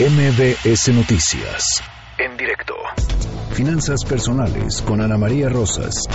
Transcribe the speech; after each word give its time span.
MBS 0.00 0.88
Noticias. 0.96 1.84
En 2.16 2.34
directo. 2.38 2.72
Finanzas 3.52 4.02
personales 4.02 4.80
con 4.80 5.02
Ana 5.02 5.18
María 5.18 5.50
Rosas. 5.50 6.08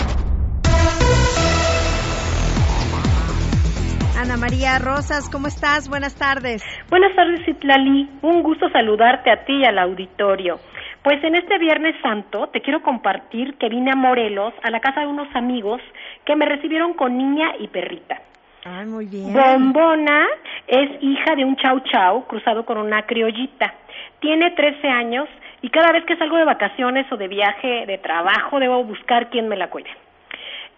Ana 4.18 4.38
María 4.38 4.80
Rosas, 4.80 5.30
¿cómo 5.30 5.46
estás? 5.46 5.88
Buenas 5.88 6.16
tardes. 6.16 6.64
Buenas 6.90 7.16
tardes, 7.16 7.48
Itlali. 7.48 8.10
Un 8.24 8.42
gusto 8.42 8.68
saludarte 8.72 9.30
a 9.30 9.46
ti 9.46 9.54
y 9.54 9.66
al 9.66 9.78
auditorio. 9.78 10.56
Pues 11.04 11.24
en 11.24 11.36
este 11.36 11.60
Viernes 11.60 11.94
Santo 12.02 12.50
te 12.52 12.62
quiero 12.62 12.82
compartir 12.82 13.54
que 13.60 13.70
vine 13.70 13.92
a 13.92 13.96
Morelos, 13.96 14.56
a 14.64 14.72
la 14.72 14.80
casa 14.80 15.02
de 15.02 15.08
unos 15.08 15.28
amigos 15.36 15.80
que 16.26 16.36
me 16.36 16.48
recibieron 16.48 16.96
con 16.96 17.16
niña 17.16 17.52
y 17.60 17.68
perrita. 17.68 18.20
Muy 18.66 19.06
bien. 19.06 19.32
Bombona 19.32 20.26
es 20.68 20.90
hija 21.02 21.36
de 21.36 21.46
un 21.46 21.56
chau 21.58 21.80
chau 21.82 22.26
cruzado 22.26 22.66
con 22.66 22.78
una 22.78 23.04
criollita. 23.04 23.74
Tiene 24.20 24.52
13 24.52 24.88
años 24.88 25.30
y 25.62 25.70
cada 25.70 25.92
vez 25.92 26.04
que 26.06 26.18
salgo 26.18 26.38
de 26.38 26.46
vacaciones 26.46 27.06
o 27.12 27.18
de 27.18 27.28
viaje 27.28 27.86
de 27.86 27.98
trabajo 28.00 28.60
debo 28.60 28.84
buscar 28.84 29.30
quien 29.30 29.48
me 29.48 29.56
la 29.56 29.70
cuide. 29.70 29.90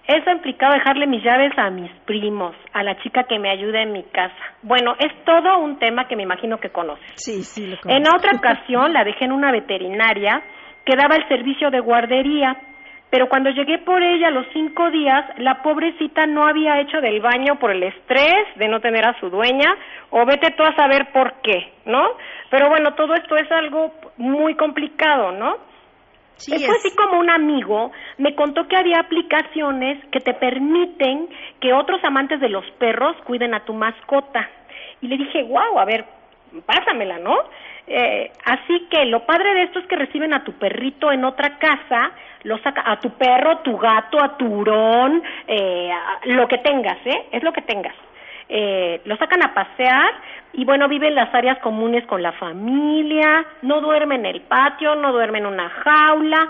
Eso 0.06 0.30
ha 0.30 0.34
implicado 0.34 0.74
dejarle 0.74 1.08
mis 1.08 1.24
llaves 1.24 1.52
a 1.58 1.70
mis 1.70 1.92
primos, 2.06 2.56
a 2.74 2.84
la 2.84 2.98
chica 3.02 3.24
que 3.24 3.40
me 3.40 3.50
ayuda 3.50 3.82
en 3.82 3.92
mi 3.92 4.04
casa. 4.04 4.36
Bueno, 4.64 4.96
es 5.00 5.24
todo 5.26 5.60
un 5.60 5.80
tema 5.80 6.08
que 6.08 6.16
me 6.16 6.24
imagino 6.24 6.60
que 6.60 6.70
conoces. 6.70 7.06
Sí, 7.16 7.44
sí, 7.44 7.68
lo 7.68 7.78
conozco. 7.78 7.90
En 7.90 8.08
otra 8.08 8.32
ocasión 8.38 8.94
la 8.94 9.04
dejé 9.04 9.26
en 9.26 9.34
una 9.34 9.52
veterinaria 9.52 10.42
que 10.86 10.96
daba 10.96 11.18
el 11.18 11.28
servicio 11.28 11.70
de 11.70 11.82
guardería, 11.82 12.56
pero 13.10 13.30
cuando 13.30 13.50
llegué 13.50 13.78
por 13.80 14.04
ella 14.04 14.28
a 14.28 14.32
los 14.32 14.46
cinco 14.52 14.90
días, 14.92 15.26
la 15.38 15.62
pobrecita 15.64 16.26
no 16.28 16.46
había 16.46 16.80
hecho 16.82 17.00
del 17.00 17.22
baño 17.22 17.58
por 17.58 17.72
el 17.72 17.84
estrés 17.84 18.46
de 18.56 18.68
no 18.68 18.82
tener 18.82 19.06
a 19.06 19.18
su 19.20 19.30
dueña, 19.30 19.76
o 20.10 20.26
vete 20.26 20.52
tú 20.52 20.64
a 20.64 20.76
saber 20.76 21.12
por 21.14 21.34
qué, 21.42 21.72
¿no? 21.86 22.04
Pero 22.50 22.70
bueno, 22.70 22.94
todo 22.96 23.14
esto 23.14 23.38
es 23.38 23.50
algo 23.52 23.94
muy 24.18 24.56
complicado, 24.56 25.32
¿no? 25.32 25.58
Sí, 26.36 26.52
Fue 26.64 26.76
así 26.76 26.96
como 26.96 27.20
un 27.20 27.32
amigo 27.32 27.92
me 28.18 28.36
contó 28.36 28.68
que 28.68 28.78
había 28.78 29.00
aplicaciones 29.00 30.04
que 30.12 30.20
te 30.20 30.36
permiten 30.36 31.30
que 31.60 31.74
otros 31.74 32.04
amantes 32.04 32.40
de 32.40 32.50
los 32.50 32.64
perros 32.78 33.16
cuiden 33.26 33.56
a 33.56 33.66
tu 33.66 33.74
mascota. 33.74 34.48
Y 35.02 35.08
le 35.08 35.18
dije, 35.18 35.44
wow, 35.44 35.80
a 35.80 35.86
ver, 35.86 36.06
pásamela, 36.62 37.20
¿no? 37.20 37.36
Eh, 37.88 38.32
así 38.46 38.88
que 38.92 39.06
lo 39.06 39.26
padre 39.26 39.54
de 39.54 39.64
esto 39.64 39.80
es 39.80 39.86
que 39.88 39.96
reciben 39.96 40.34
a 40.34 40.44
tu 40.44 40.54
perrito 40.54 41.12
en 41.12 41.24
otra 41.24 41.58
casa, 41.58 42.12
lo 42.44 42.58
saca 42.60 42.84
a 42.86 43.00
tu 43.00 43.12
perro, 43.12 43.60
tu 43.60 43.78
gato, 43.78 44.22
a 44.22 44.38
tu 44.38 44.46
hurón, 44.46 45.24
eh, 45.48 45.92
a- 45.92 46.20
lo 46.26 46.48
que 46.48 46.58
tengas, 46.60 46.98
¿eh? 47.06 47.28
Es 47.32 47.44
lo 47.44 47.54
que 47.54 47.62
tengas. 47.62 47.96
Eh, 48.50 49.02
lo 49.06 49.18
sacan 49.18 49.44
a 49.44 49.54
pasear 49.54 50.10
y 50.54 50.64
bueno, 50.64 50.88
vive 50.88 51.08
en 51.08 51.16
las 51.16 51.34
áreas 51.34 51.60
comunes 51.60 52.06
con 52.06 52.22
la 52.24 52.32
familia, 52.34 53.46
no 53.62 53.82
duerme 53.82 54.16
en 54.16 54.26
el 54.26 54.42
patio, 54.42 54.96
no 54.96 55.12
duerme 55.12 55.40
en 55.40 55.46
una 55.48 55.70
jaula. 55.70 56.50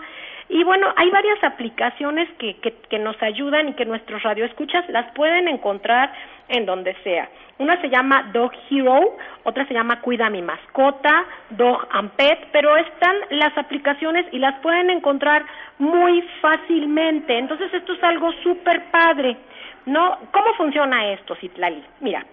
Y 0.50 0.64
bueno, 0.64 0.94
hay 0.96 1.10
varias 1.10 1.44
aplicaciones 1.44 2.30
que, 2.38 2.56
que, 2.62 2.74
que 2.90 3.00
nos 3.00 3.22
ayudan 3.22 3.70
y 3.70 3.74
que 3.74 3.86
nuestros 3.86 4.24
radioescuchas 4.24 4.88
las 4.90 5.12
pueden 5.12 5.48
encontrar 5.48 6.14
en 6.48 6.66
donde 6.66 6.96
sea. 7.04 7.30
Una 7.60 7.82
se 7.82 7.90
llama 7.90 8.30
Dog 8.34 8.52
Hero, 8.70 9.18
otra 9.44 9.66
se 9.68 9.74
llama 9.74 10.00
Cuida 10.02 10.30
mi 10.30 10.42
mascota, 10.42 11.26
Dog 11.50 11.88
and 11.92 12.12
Pet, 12.12 12.48
pero 12.52 12.78
están 12.78 13.16
las 13.32 13.58
aplicaciones 13.58 14.26
y 14.32 14.40
las 14.40 14.60
pueden 14.60 14.90
encontrar 14.90 15.44
muy 15.80 16.22
fácilmente. 16.40 17.38
Entonces 17.38 17.74
esto 17.74 17.94
es 17.94 18.04
algo 18.04 18.32
súper 18.44 18.86
padre. 18.92 19.38
¿No? 19.86 20.18
¿Cómo 20.32 20.54
funciona 20.56 21.14
esto, 21.14 21.34
Citlali? 21.36 21.82
Mira, 22.02 22.26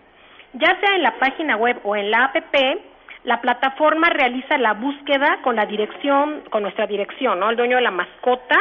ya 0.54 0.78
sea 0.80 0.96
en 0.96 1.02
la 1.02 1.18
página 1.18 1.56
web 1.56 1.80
o 1.84 1.94
en 1.94 2.10
la 2.10 2.24
app, 2.24 2.36
la 3.24 3.40
plataforma 3.40 4.08
realiza 4.10 4.58
la 4.58 4.74
búsqueda 4.74 5.38
con 5.42 5.56
la 5.56 5.66
dirección, 5.66 6.42
con 6.50 6.62
nuestra 6.62 6.86
dirección, 6.86 7.40
¿no? 7.40 7.50
El 7.50 7.56
dueño 7.56 7.76
de 7.76 7.82
la 7.82 7.90
mascota 7.90 8.58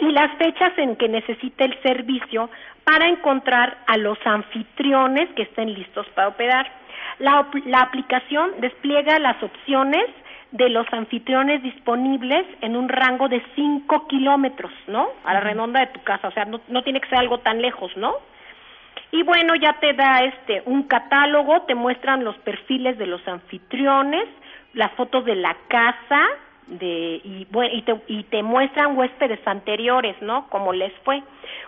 y 0.00 0.10
las 0.10 0.30
fechas 0.36 0.72
en 0.76 0.96
que 0.96 1.08
necesite 1.08 1.64
el 1.64 1.80
servicio 1.82 2.50
para 2.84 3.06
encontrar 3.08 3.78
a 3.86 3.96
los 3.96 4.18
anfitriones 4.26 5.28
que 5.34 5.42
estén 5.42 5.72
listos 5.72 6.06
para 6.14 6.28
operar. 6.28 6.70
La, 7.18 7.40
op- 7.40 7.64
la 7.66 7.80
aplicación 7.80 8.50
despliega 8.58 9.18
las 9.18 9.40
opciones 9.42 10.04
de 10.52 10.68
los 10.68 10.86
anfitriones 10.92 11.62
disponibles 11.62 12.44
en 12.60 12.76
un 12.76 12.88
rango 12.88 13.28
de 13.28 13.42
5 13.54 14.06
kilómetros, 14.08 14.70
¿no? 14.86 15.08
A 15.24 15.34
la 15.34 15.40
redonda 15.40 15.80
de 15.80 15.86
tu 15.88 16.02
casa, 16.02 16.28
o 16.28 16.32
sea, 16.32 16.44
no, 16.44 16.60
no 16.68 16.82
tiene 16.82 17.00
que 17.00 17.08
ser 17.08 17.18
algo 17.18 17.38
tan 17.38 17.60
lejos, 17.62 17.96
¿no? 17.96 18.14
Y 19.12 19.22
bueno, 19.22 19.54
ya 19.54 19.74
te 19.74 19.92
da 19.94 20.20
este 20.24 20.62
un 20.66 20.84
catálogo, 20.84 21.62
te 21.62 21.74
muestran 21.74 22.24
los 22.24 22.36
perfiles 22.38 22.98
de 22.98 23.06
los 23.06 23.26
anfitriones, 23.28 24.26
las 24.74 24.92
fotos 24.92 25.24
de 25.24 25.36
la 25.36 25.56
casa, 25.68 26.20
de 26.66 27.20
y, 27.22 27.46
bue- 27.50 27.70
y, 27.72 27.82
te, 27.82 28.00
y 28.08 28.24
te 28.24 28.42
muestran 28.42 28.96
huéspedes 28.98 29.40
anteriores, 29.46 30.16
¿no? 30.20 30.48
Cómo 30.50 30.72
les 30.72 30.92
fue. 31.04 31.22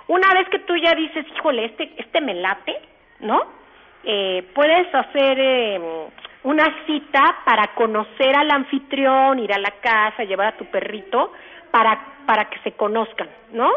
Una 0.09 0.35
vez 0.35 0.49
que 0.49 0.59
tú 0.61 0.77
ya 0.77 0.95
dices, 0.95 1.25
híjole, 1.37 1.67
este 1.67 1.93
este 1.97 2.21
me 2.21 2.35
late, 2.35 2.77
¿no? 3.21 3.41
Eh, 4.05 4.45
puedes 4.55 4.93
hacer 4.95 5.39
eh, 5.41 5.81
una 6.43 6.67
cita 6.87 7.37
para 7.45 7.69
conocer 7.75 8.35
al 8.37 8.51
anfitrión, 8.51 9.39
ir 9.39 9.53
a 9.53 9.59
la 9.59 9.71
casa, 9.81 10.25
llevar 10.25 10.49
a 10.49 10.57
tu 10.57 10.65
perrito 10.67 11.33
para 11.71 11.99
para 12.27 12.47
que 12.51 12.59
se 12.61 12.73
conozcan, 12.73 13.29
¿no? 13.53 13.71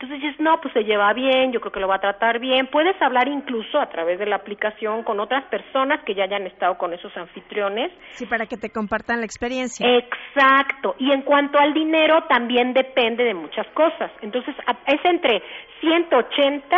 Entonces 0.00 0.22
dices, 0.22 0.38
no, 0.38 0.60
pues 0.60 0.72
se 0.74 0.84
lleva 0.84 1.12
bien, 1.12 1.50
yo 1.50 1.60
creo 1.60 1.72
que 1.72 1.80
lo 1.80 1.88
va 1.88 1.96
a 1.96 2.00
tratar 2.00 2.38
bien. 2.38 2.68
Puedes 2.68 2.94
hablar 3.02 3.26
incluso 3.26 3.80
a 3.80 3.88
través 3.88 4.20
de 4.20 4.26
la 4.26 4.36
aplicación 4.36 5.02
con 5.02 5.18
otras 5.18 5.42
personas 5.46 6.04
que 6.04 6.14
ya 6.14 6.22
hayan 6.22 6.46
estado 6.46 6.78
con 6.78 6.92
esos 6.92 7.14
anfitriones. 7.16 7.90
Sí, 8.10 8.24
para 8.24 8.46
que 8.46 8.56
te 8.56 8.70
compartan 8.70 9.18
la 9.18 9.26
experiencia. 9.26 9.84
Exacto. 9.84 10.94
Y 11.00 11.10
en 11.10 11.22
cuanto 11.22 11.58
al 11.58 11.74
dinero, 11.74 12.22
también 12.28 12.74
depende 12.74 13.24
de 13.24 13.34
muchas 13.34 13.66
cosas. 13.74 14.12
Entonces, 14.22 14.54
es 14.86 15.00
entre 15.04 15.42
180 15.80 16.76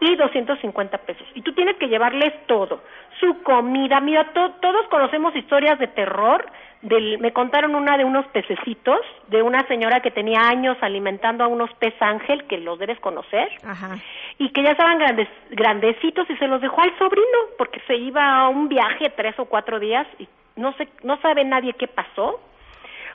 y 0.00 0.16
250 0.16 0.98
pesos. 0.98 1.26
Y 1.34 1.42
tú 1.42 1.52
tienes 1.52 1.76
que 1.76 1.88
llevarles 1.88 2.32
todo. 2.46 2.82
Su 3.20 3.42
comida. 3.42 4.00
Mira, 4.00 4.24
to- 4.32 4.52
todos 4.60 4.86
conocemos 4.88 5.34
historias 5.36 5.78
de 5.78 5.86
terror. 5.88 6.46
Del, 6.82 7.18
me 7.18 7.32
contaron 7.32 7.74
una 7.74 7.96
de 7.96 8.04
unos 8.04 8.26
pececitos, 8.26 9.00
de 9.28 9.42
una 9.42 9.66
señora 9.66 10.00
que 10.00 10.10
tenía 10.10 10.46
años 10.46 10.76
alimentando 10.82 11.42
a 11.42 11.46
unos 11.48 11.72
pez 11.80 11.94
ángel, 12.00 12.44
que 12.44 12.58
los 12.58 12.78
debes 12.78 13.00
conocer 13.00 13.48
Ajá. 13.66 13.96
y 14.38 14.50
que 14.50 14.62
ya 14.62 14.72
estaban 14.72 14.98
grandes, 14.98 15.26
grandecitos 15.50 16.28
y 16.30 16.36
se 16.36 16.46
los 16.46 16.60
dejó 16.60 16.82
al 16.82 16.96
sobrino 16.98 17.38
porque 17.56 17.80
se 17.86 17.96
iba 17.96 18.38
a 18.40 18.48
un 18.50 18.68
viaje 18.68 19.08
tres 19.16 19.34
o 19.38 19.46
cuatro 19.46 19.80
días 19.80 20.06
y 20.18 20.28
no 20.56 20.74
sé, 20.74 20.86
no 21.02 21.16
sabe 21.22 21.44
nadie 21.44 21.72
qué 21.72 21.88
pasó. 21.88 22.40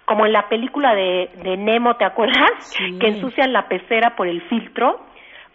Como 0.05 0.25
en 0.25 0.33
la 0.33 0.49
película 0.49 0.95
de, 0.95 1.29
de 1.43 1.55
Nemo, 1.55 1.95
¿te 1.95 2.03
acuerdas? 2.03 2.51
Sí. 2.75 2.97
Que 2.99 3.07
ensucian 3.09 3.53
la 3.53 3.67
pecera 3.69 4.15
por 4.15 4.27
el 4.27 4.41
filtro. 4.49 4.99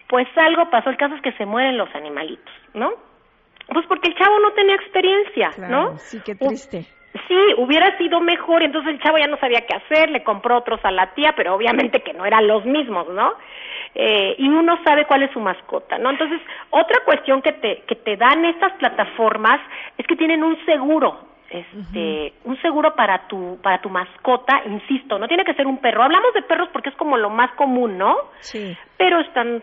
Pues 0.09 0.27
algo 0.37 0.71
pasó, 0.71 0.91
el 0.91 0.97
caso 0.97 1.15
es 1.17 1.23
que 1.23 1.33
se 1.33 1.47
mueren 1.47 1.77
los 1.77 1.93
animalitos, 1.95 2.53
¿no? 2.75 2.91
Pues 3.69 3.85
porque 3.87 4.09
el 4.11 4.17
chavo 4.17 4.39
no 4.39 4.53
tenía 4.53 4.77
experiencia, 4.77 5.51
Claro, 5.51 5.73
¿no? 5.93 5.99
sí, 5.99 6.21
qué 6.25 6.35
triste. 6.37 6.87
Sí, 7.27 7.35
hubiera 7.57 7.97
sido 7.99 8.21
mejor, 8.21 8.63
entonces 8.63 8.93
el 8.93 9.01
chavo 9.01 9.19
ya 9.19 9.27
no 9.27 9.39
sabía 9.39 9.63
qué 9.67 9.75
hacer, 9.75 10.11
le 10.11 10.23
compró 10.23 10.59
otros 10.59 10.79
a 10.85 10.91
la 10.91 11.15
tía, 11.15 11.33
pero 11.35 11.55
obviamente 11.55 12.01
que 12.03 12.13
no 12.13 12.27
eran 12.27 12.47
los 12.47 12.65
mismos, 12.65 13.09
¿no? 13.09 13.33
Eh, 13.95 14.35
y 14.39 14.49
uno 14.49 14.79
sabe 14.85 15.07
cuál 15.07 15.23
es 15.23 15.31
su 15.33 15.41
mascota, 15.41 15.97
¿no? 15.99 16.11
Entonces, 16.11 16.41
otra 16.71 16.99
cuestión 17.07 17.41
que 17.41 17.53
te, 17.53 17.83
que 17.89 17.95
te 17.97 18.17
dan 18.17 18.45
estas 18.45 18.73
plataformas 18.75 19.59
es 19.97 20.07
que 20.07 20.15
tienen 20.17 20.45
un 20.45 20.63
seguro, 20.67 21.19
este, 21.49 22.35
un 22.45 22.61
seguro 22.61 22.95
para 22.95 23.27
tu, 23.29 23.59
para 23.63 23.81
tu 23.81 23.89
mascota, 23.89 24.63
insisto, 24.67 25.19
no 25.19 25.27
tiene 25.27 25.45
que 25.45 25.55
ser 25.55 25.67
un 25.67 25.79
perro. 25.79 26.03
Hablamos 26.03 26.35
de 26.35 26.43
perros 26.43 26.69
porque 26.73 26.91
es 26.91 26.95
como 26.97 27.17
lo 27.17 27.31
más 27.31 27.51
común, 27.53 27.97
¿no? 27.97 28.15
Sí. 28.41 28.77
pero 28.99 29.21
están 29.21 29.63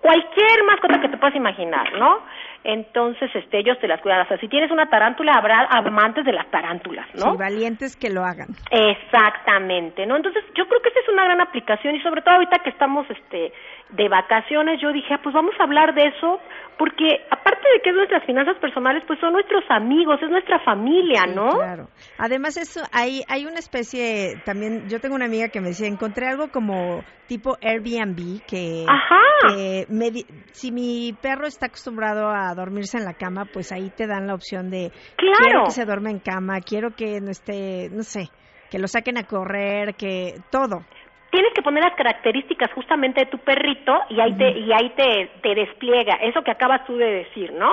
cualquier 0.00 0.64
mascota 0.64 1.00
que 1.00 1.08
te 1.08 1.16
puedas 1.16 1.36
imaginar, 1.36 1.92
¿no? 1.94 2.20
Entonces, 2.68 3.30
este, 3.32 3.60
ellos 3.60 3.78
te 3.80 3.86
las 3.86 4.00
cuidan. 4.00 4.22
O 4.22 4.28
sea, 4.28 4.38
si 4.38 4.48
tienes 4.48 4.72
una 4.72 4.90
tarántula, 4.90 5.34
habrá 5.34 5.68
amantes 5.70 6.24
de 6.24 6.32
las 6.32 6.50
tarántulas, 6.50 7.06
¿no? 7.14 7.30
Sí, 7.30 7.36
valientes 7.38 7.96
que 7.96 8.10
lo 8.10 8.24
hagan. 8.24 8.48
Exactamente, 8.72 10.04
¿no? 10.04 10.16
Entonces, 10.16 10.42
yo 10.56 10.66
creo 10.66 10.82
que 10.82 10.88
esta 10.88 11.00
es 11.00 11.08
una 11.08 11.24
gran 11.24 11.40
aplicación 11.40 11.94
y 11.94 12.00
sobre 12.00 12.22
todo 12.22 12.34
ahorita 12.34 12.58
que 12.64 12.70
estamos 12.70 13.06
este 13.08 13.52
de 13.90 14.08
vacaciones, 14.08 14.80
yo 14.80 14.92
dije, 14.92 15.14
ah, 15.14 15.20
pues 15.22 15.32
vamos 15.32 15.54
a 15.60 15.62
hablar 15.62 15.94
de 15.94 16.08
eso 16.08 16.40
porque 16.76 17.24
aparte 17.30 17.62
de 17.72 17.80
que 17.82 17.90
es 17.90 17.96
nuestras 17.96 18.24
finanzas 18.24 18.56
personales, 18.58 19.02
pues 19.06 19.18
son 19.20 19.32
nuestros 19.32 19.64
amigos, 19.70 20.20
es 20.22 20.28
nuestra 20.28 20.58
familia, 20.60 21.22
Sí, 21.26 21.34
¿no? 21.34 21.50
Claro. 21.50 21.88
Además, 22.18 22.56
eso, 22.56 22.80
hay, 22.92 23.22
hay 23.28 23.46
una 23.46 23.58
especie, 23.58 24.42
también, 24.44 24.88
yo 24.88 25.00
tengo 25.00 25.14
una 25.14 25.24
amiga 25.26 25.48
que 25.48 25.60
me 25.60 25.68
decía, 25.68 25.86
encontré 25.86 26.26
algo 26.26 26.48
como 26.50 27.02
tipo 27.28 27.56
Airbnb, 27.62 28.44
que, 28.46 28.84
Ajá. 28.88 29.20
que 29.48 29.86
me 29.88 30.10
si 30.52 30.70
mi 30.70 31.12
perro 31.20 31.46
está 31.46 31.66
acostumbrado 31.66 32.28
a 32.28 32.54
dormirse 32.56 32.98
en 32.98 33.04
la 33.04 33.14
cama, 33.14 33.44
pues 33.52 33.70
ahí 33.70 33.90
te 33.96 34.06
dan 34.08 34.26
la 34.26 34.34
opción 34.34 34.68
de, 34.70 34.90
quiero 35.16 35.36
Claro. 35.38 35.64
que 35.66 35.70
se 35.70 35.84
duerma 35.84 36.10
en 36.10 36.18
cama, 36.18 36.58
quiero 36.60 36.90
que 36.96 37.20
no 37.20 37.30
esté, 37.30 37.88
no 37.92 38.02
sé, 38.02 38.24
que 38.70 38.78
lo 38.80 38.88
saquen 38.88 39.16
a 39.18 39.22
correr, 39.24 39.94
que 39.94 40.34
todo. 40.50 40.82
tienes 41.30 41.52
que 41.54 41.62
poner 41.62 41.84
las 41.84 41.94
características 41.96 42.72
justamente 42.72 43.20
de 43.20 43.30
tu 43.30 43.38
perrito 43.38 43.92
y 44.08 44.20
ahí 44.20 44.32
te 44.36 44.50
y 44.58 44.72
ahí 44.72 44.90
te, 44.96 45.30
te 45.42 45.54
despliega 45.54 46.14
eso 46.22 46.42
que 46.42 46.50
acabas 46.50 46.84
tú 46.86 46.96
de 46.96 47.24
decir, 47.24 47.52
¿no? 47.52 47.70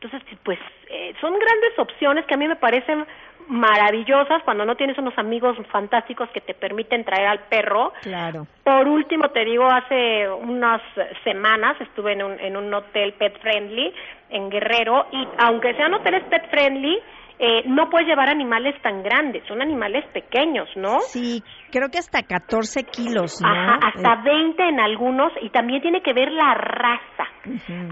Entonces, 0.00 0.22
pues 0.44 0.58
eh, 0.90 1.12
son 1.20 1.32
grandes 1.34 1.76
opciones 1.78 2.24
que 2.26 2.34
a 2.34 2.36
mí 2.36 2.46
me 2.46 2.54
parecen 2.54 3.04
maravillosas 3.48 4.42
cuando 4.44 4.64
no 4.64 4.76
tienes 4.76 4.96
unos 4.98 5.16
amigos 5.18 5.56
fantásticos 5.70 6.28
que 6.30 6.40
te 6.40 6.54
permiten 6.54 7.04
traer 7.04 7.26
al 7.26 7.40
perro. 7.48 7.92
Claro. 8.02 8.46
Por 8.62 8.86
último, 8.88 9.30
te 9.30 9.44
digo, 9.44 9.66
hace 9.66 10.28
unas 10.28 10.82
semanas 11.24 11.80
estuve 11.80 12.12
en 12.12 12.22
un, 12.22 12.40
en 12.40 12.56
un 12.56 12.72
hotel 12.72 13.14
pet 13.14 13.38
friendly 13.40 13.92
en 14.30 14.50
Guerrero 14.50 15.06
y 15.12 15.26
aunque 15.38 15.74
sean 15.74 15.94
hoteles 15.94 16.24
pet 16.24 16.48
friendly, 16.50 16.98
eh, 17.40 17.62
no 17.66 17.88
puedes 17.88 18.08
llevar 18.08 18.28
animales 18.28 18.74
tan 18.82 19.02
grandes, 19.02 19.44
son 19.46 19.62
animales 19.62 20.04
pequeños, 20.12 20.68
¿no? 20.74 20.98
Sí, 21.00 21.42
creo 21.70 21.88
que 21.88 21.98
hasta 21.98 22.22
14 22.22 22.82
kilos, 22.82 23.40
¿no? 23.40 23.48
Ajá, 23.48 23.78
hasta 23.80 24.22
20 24.22 24.60
eh. 24.60 24.68
en 24.68 24.80
algunos 24.80 25.32
y 25.40 25.50
también 25.50 25.80
tiene 25.80 26.02
que 26.02 26.12
ver 26.12 26.32
la 26.32 26.54
raza. 26.54 27.28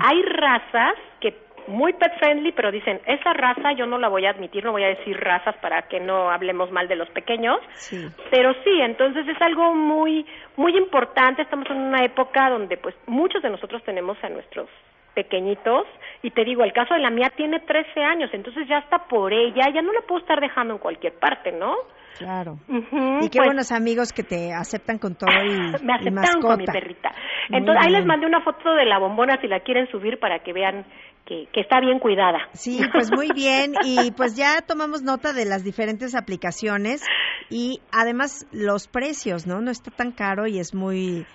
Hay 0.05 0.23
razas 0.23 0.95
que 1.21 1.46
muy 1.69 1.93
pet 1.95 2.17
friendly, 2.19 2.53
pero 2.53 2.71
dicen, 2.71 3.01
esa 3.07 3.33
raza 3.33 3.73
yo 3.73 3.87
no 3.87 3.99
la 3.99 4.09
voy 4.09 4.27
a 4.27 4.31
admitir, 4.31 4.65
no 4.65 4.73
voy 4.73 4.85
a 4.85 4.89
decir 4.89 5.19
razas 5.19 5.57
para 5.57 5.83
que 5.83 6.01
no 6.01 6.31
hablemos 6.31 6.71
mal 6.71 6.89
de 6.89 6.97
los 6.97 7.09
pequeños, 7.11 7.59
sí. 7.75 8.09
pero 8.31 8.53
sí, 8.65 8.81
entonces 8.81 9.27
es 9.29 9.41
algo 9.41 9.75
muy 9.75 10.27
muy 10.57 10.77
importante, 10.77 11.43
estamos 11.43 11.69
en 11.71 11.77
una 11.77 12.05
época 12.05 12.51
donde 12.51 12.77
pues 12.77 12.95
muchos 13.07 13.43
de 13.43 13.51
nosotros 13.51 13.83
tenemos 13.85 14.17
a 14.23 14.29
nuestros 14.29 14.69
pequeñitos 15.15 15.87
y 16.23 16.31
te 16.31 16.45
digo, 16.45 16.63
el 16.63 16.73
caso 16.73 16.95
de 16.95 17.01
la 17.01 17.11
mía 17.11 17.31
tiene 17.37 17.61
13 17.61 18.03
años, 18.03 18.31
entonces 18.33 18.69
ya 18.69 18.79
está 18.79 18.99
por 19.07 19.33
ella, 19.33 19.71
ya 19.71 19.83
no 19.83 19.93
la 19.93 20.03
puedo 20.03 20.21
estar 20.21 20.41
dejando 20.41 20.75
en 20.75 20.79
cualquier 20.79 21.15
parte, 21.15 21.53
¿no? 21.53 21.75
Claro. 22.19 22.59
Y 22.69 23.29
qué 23.29 23.39
pues, 23.39 23.47
buenos 23.49 23.73
amigos 23.73 24.13
que 24.13 24.23
te 24.23 24.53
aceptan 24.53 24.99
con 24.99 25.15
todo 25.15 25.31
y, 25.45 25.49
me 25.83 25.93
y 25.93 25.95
aceptaron 25.95 26.15
mascota. 26.15 26.47
con 26.49 26.59
mi 26.59 26.67
perrita. 26.67 27.11
Entonces 27.51 27.85
ahí 27.85 27.93
les 27.93 28.07
mandé 28.07 28.27
una 28.27 28.41
foto 28.43 28.75
de 28.75 28.85
la 28.85 28.99
bombona 28.99 29.39
si 29.41 29.49
la 29.49 29.61
quieren 29.61 29.87
subir 29.91 30.19
para 30.19 30.41
que 30.41 30.53
vean 30.53 30.85
que, 31.25 31.47
que 31.53 31.61
está 31.61 31.81
bien 31.81 31.99
cuidada. 31.99 32.39
Sí, 32.53 32.81
pues 32.93 33.11
muy 33.13 33.29
bien. 33.35 33.75
Y 33.85 34.13
pues 34.13 34.37
ya 34.37 34.63
tomamos 34.67 35.03
nota 35.03 35.33
de 35.33 35.45
las 35.45 35.65
diferentes 35.65 36.15
aplicaciones 36.15 37.03
y 37.51 37.81
además 37.93 38.47
los 38.53 38.89
precios, 38.89 39.47
¿no? 39.47 39.61
No 39.61 39.71
está 39.71 39.91
tan 39.91 40.13
caro 40.13 40.47
y 40.47 40.59
es 40.59 40.75
muy, 40.75 41.27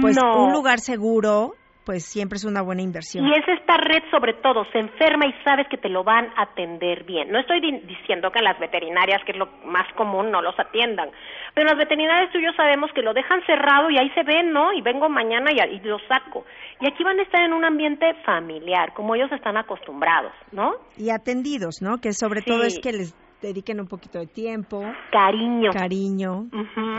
pues 0.00 0.16
No. 0.16 0.44
un 0.46 0.52
lugar 0.52 0.78
seguro, 0.78 1.54
pues 1.84 2.04
siempre 2.04 2.36
es 2.36 2.44
una 2.44 2.62
buena 2.62 2.82
inversión. 2.82 3.26
Y 3.26 3.32
es 3.32 3.46
esta 3.48 3.76
red 3.78 4.02
sobre 4.10 4.34
todo, 4.34 4.64
se 4.72 4.78
enferma 4.78 5.26
y 5.26 5.32
sabes 5.44 5.66
que 5.68 5.78
te 5.78 5.88
lo 5.88 6.04
van 6.04 6.26
a 6.36 6.42
atender 6.42 7.04
bien. 7.04 7.30
No 7.30 7.38
estoy 7.40 7.60
di- 7.60 7.80
diciendo 7.86 8.30
que 8.30 8.40
las 8.42 8.58
veterinarias, 8.60 9.22
que 9.24 9.32
es 9.32 9.38
lo 9.38 9.46
más 9.64 9.86
común, 9.96 10.30
no 10.30 10.42
los 10.42 10.58
atiendan. 10.58 11.10
Pero 11.54 11.68
las 11.68 11.78
veterinarias 11.78 12.30
yo 12.34 12.52
sabemos 12.56 12.90
que 12.94 13.02
lo 13.02 13.12
dejan 13.14 13.40
cerrado 13.46 13.90
y 13.90 13.98
ahí 13.98 14.10
se 14.10 14.22
ven, 14.22 14.52
¿no? 14.52 14.72
Y 14.72 14.82
vengo 14.82 15.08
mañana 15.08 15.50
y, 15.52 15.58
y 15.76 15.80
lo 15.80 15.98
saco. 16.06 16.44
Y 16.80 16.86
aquí 16.86 17.02
van 17.02 17.18
a 17.18 17.22
estar 17.22 17.42
en 17.42 17.52
un 17.52 17.64
ambiente 17.64 18.14
familiar, 18.24 18.92
como 18.94 19.14
ellos 19.14 19.32
están 19.32 19.56
acostumbrados, 19.56 20.32
¿no? 20.52 20.74
Y 20.96 21.10
atendidos, 21.10 21.80
¿no? 21.82 21.98
Que 21.98 22.12
sobre 22.12 22.42
todo 22.42 22.62
es 22.62 22.78
que 22.78 22.92
les 22.92 23.14
dediquen 23.42 23.80
un 23.80 23.88
poquito 23.88 24.18
de 24.18 24.26
tiempo, 24.26 24.82
Cariño. 25.10 25.70
cariño. 25.72 26.44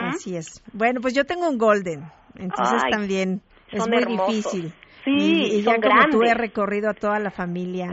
Así 0.08 0.36
es. 0.36 0.64
Bueno, 0.74 1.00
pues 1.02 1.14
yo 1.14 1.24
tengo 1.24 1.48
un 1.48 1.58
golden, 1.60 2.02
entonces 2.36 2.82
Ay, 2.84 2.92
también 2.92 3.42
es 3.72 3.84
son 3.84 3.92
muy 3.92 4.02
hermosos. 4.02 4.36
difícil. 4.36 4.74
Sí, 5.04 5.12
y, 5.12 5.60
y 5.60 5.64
ya 5.64 5.72
son 5.74 5.82
como 5.82 6.10
tú 6.12 6.24
he 6.24 6.34
recorrido 6.34 6.90
a 6.90 6.94
toda 6.94 7.20
la 7.20 7.32
familia 7.32 7.90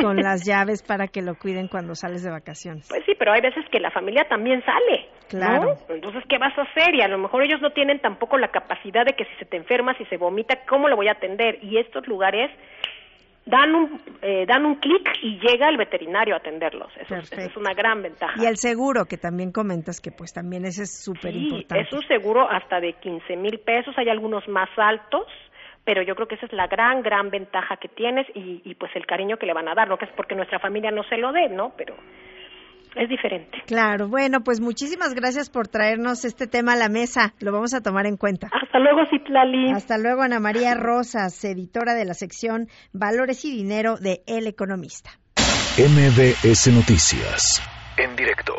con 0.00 0.16
las 0.22 0.46
llaves 0.46 0.82
para 0.82 1.08
que 1.08 1.22
lo 1.22 1.34
cuiden 1.36 1.68
cuando 1.68 1.94
sales 1.94 2.22
de 2.22 2.30
vacaciones. 2.30 2.86
Pues 2.88 3.04
sí, 3.04 3.14
pero 3.18 3.32
hay 3.32 3.40
veces 3.40 3.64
que 3.70 3.80
la 3.80 3.90
familia 3.90 4.24
también 4.28 4.62
sale. 4.64 5.08
¿no? 5.10 5.28
Claro. 5.28 5.76
Entonces, 5.88 6.22
¿qué 6.28 6.38
vas 6.38 6.56
a 6.56 6.62
hacer? 6.62 6.94
Y 6.94 7.02
a 7.02 7.08
lo 7.08 7.18
mejor 7.18 7.42
ellos 7.42 7.60
no 7.60 7.70
tienen 7.70 8.00
tampoco 8.00 8.38
la 8.38 8.48
capacidad 8.48 9.04
de 9.04 9.14
que 9.14 9.24
si 9.24 9.34
se 9.38 9.44
te 9.44 9.56
enferma, 9.56 9.96
si 9.98 10.04
se 10.06 10.16
vomita, 10.16 10.64
¿cómo 10.68 10.88
lo 10.88 10.96
voy 10.96 11.08
a 11.08 11.12
atender? 11.12 11.58
Y 11.62 11.78
estos 11.78 12.06
lugares 12.06 12.50
dan 13.46 13.74
un, 13.74 14.00
eh, 14.22 14.44
dan 14.46 14.66
un 14.66 14.74
clic 14.76 15.08
y 15.22 15.38
llega 15.38 15.68
el 15.68 15.76
veterinario 15.76 16.34
a 16.34 16.38
atenderlos. 16.38 16.92
Eso, 16.98 17.14
es- 17.14 17.32
eso 17.32 17.40
es 17.48 17.56
una 17.56 17.72
gran 17.74 18.02
ventaja. 18.02 18.34
Y 18.42 18.46
el 18.46 18.56
seguro, 18.56 19.04
que 19.06 19.16
también 19.16 19.52
comentas 19.52 20.00
que 20.00 20.10
pues 20.10 20.32
también 20.32 20.64
ese 20.64 20.82
es 20.82 21.02
súper 21.04 21.32
Sí, 21.32 21.44
importante. 21.46 21.84
es 21.84 21.92
un 21.92 22.02
seguro 22.08 22.50
hasta 22.50 22.80
de 22.80 22.94
15 22.94 23.36
mil 23.36 23.58
pesos, 23.60 23.96
hay 23.96 24.08
algunos 24.08 24.46
más 24.48 24.68
altos, 24.76 25.26
pero 25.84 26.02
yo 26.02 26.16
creo 26.16 26.26
que 26.26 26.34
esa 26.34 26.46
es 26.46 26.52
la 26.52 26.66
gran, 26.66 27.02
gran 27.02 27.30
ventaja 27.30 27.76
que 27.76 27.86
tienes 27.88 28.26
y, 28.34 28.60
y 28.64 28.74
pues 28.74 28.90
el 28.96 29.06
cariño 29.06 29.36
que 29.36 29.46
le 29.46 29.52
van 29.54 29.68
a 29.68 29.74
dar, 29.74 29.86
no 29.88 29.96
que 29.96 30.06
es 30.06 30.10
porque 30.16 30.34
nuestra 30.34 30.58
familia 30.58 30.90
no 30.90 31.04
se 31.04 31.16
lo 31.16 31.30
dé, 31.32 31.48
¿no? 31.48 31.72
Pero 31.76 31.94
es 32.96 33.08
diferente. 33.08 33.58
Claro, 33.66 34.08
bueno, 34.08 34.42
pues 34.42 34.60
muchísimas 34.60 35.14
gracias 35.14 35.50
por 35.50 35.68
traernos 35.68 36.24
este 36.24 36.46
tema 36.46 36.72
a 36.72 36.76
la 36.76 36.88
mesa. 36.88 37.34
Lo 37.40 37.52
vamos 37.52 37.74
a 37.74 37.82
tomar 37.82 38.06
en 38.06 38.16
cuenta. 38.16 38.50
Hasta 38.52 38.78
luego, 38.78 39.06
Citlali. 39.10 39.70
Hasta 39.72 39.98
luego, 39.98 40.22
Ana 40.22 40.40
María 40.40 40.74
Rosas, 40.74 41.44
editora 41.44 41.94
de 41.94 42.04
la 42.04 42.14
sección 42.14 42.68
Valores 42.92 43.44
y 43.44 43.50
Dinero 43.50 43.96
de 43.96 44.22
El 44.26 44.46
Economista. 44.46 45.10
MBS 45.78 46.72
Noticias. 46.72 47.62
En 47.98 48.16
directo. 48.16 48.54